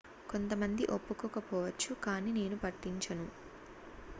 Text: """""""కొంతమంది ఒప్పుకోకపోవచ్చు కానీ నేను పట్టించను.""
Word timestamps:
"""""""కొంతమంది 0.29 0.83
ఒప్పుకోకపోవచ్చు 0.87 1.93
కానీ 2.03 2.31
నేను 2.31 2.57
పట్టించను."" 2.57 3.27